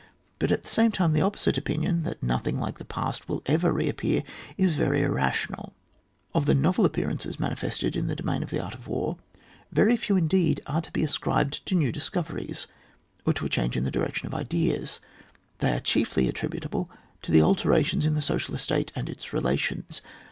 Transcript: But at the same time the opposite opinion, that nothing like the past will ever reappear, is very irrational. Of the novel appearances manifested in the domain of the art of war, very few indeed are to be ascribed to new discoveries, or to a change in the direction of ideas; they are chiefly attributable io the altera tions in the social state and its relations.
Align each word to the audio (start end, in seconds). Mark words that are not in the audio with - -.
But 0.39 0.51
at 0.51 0.63
the 0.63 0.69
same 0.71 0.89
time 0.91 1.13
the 1.13 1.21
opposite 1.21 1.59
opinion, 1.59 2.01
that 2.05 2.23
nothing 2.23 2.59
like 2.59 2.79
the 2.79 2.85
past 2.85 3.29
will 3.29 3.43
ever 3.45 3.71
reappear, 3.71 4.23
is 4.57 4.73
very 4.73 5.03
irrational. 5.03 5.73
Of 6.33 6.47
the 6.47 6.55
novel 6.55 6.85
appearances 6.85 7.39
manifested 7.39 7.95
in 7.95 8.07
the 8.07 8.15
domain 8.15 8.41
of 8.41 8.49
the 8.49 8.59
art 8.59 8.73
of 8.73 8.87
war, 8.87 9.17
very 9.71 9.95
few 9.95 10.17
indeed 10.17 10.59
are 10.65 10.81
to 10.81 10.91
be 10.91 11.03
ascribed 11.03 11.63
to 11.67 11.75
new 11.75 11.91
discoveries, 11.91 12.65
or 13.27 13.33
to 13.35 13.45
a 13.45 13.49
change 13.49 13.77
in 13.77 13.83
the 13.83 13.91
direction 13.91 14.25
of 14.25 14.33
ideas; 14.33 15.01
they 15.59 15.71
are 15.75 15.79
chiefly 15.79 16.27
attributable 16.27 16.89
io 16.91 16.97
the 17.31 17.43
altera 17.43 17.83
tions 17.83 18.03
in 18.03 18.15
the 18.15 18.23
social 18.23 18.57
state 18.57 18.91
and 18.95 19.07
its 19.07 19.31
relations. 19.31 20.01